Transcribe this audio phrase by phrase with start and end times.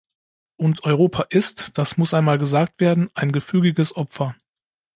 [0.57, 4.35] Und Europa ist– das muss einmal gesagt werden– ein gefügiges Opfer.